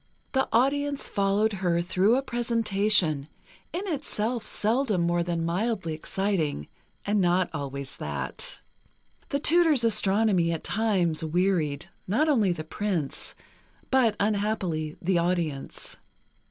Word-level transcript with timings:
The 0.31 0.49
audience 0.51 1.07
followed 1.07 1.53
her 1.61 1.79
through 1.79 2.15
a 2.17 2.23
presentation, 2.23 3.27
in 3.71 3.83
itself 3.87 4.47
seldom 4.47 5.01
more 5.01 5.21
than 5.21 5.45
mildly 5.45 5.93
exciting, 5.93 6.67
and 7.05 7.21
not 7.21 7.51
always 7.53 7.95
that. 7.97 8.57
The 9.29 9.37
tutor's 9.37 9.83
astronomy 9.83 10.51
at 10.53 10.63
times 10.63 11.23
wearied, 11.23 11.87
not 12.07 12.27
only 12.27 12.51
the 12.51 12.63
Prince, 12.63 13.35
but, 13.91 14.15
unhappily, 14.19 14.97
the 15.03 15.19
audience. 15.19 15.97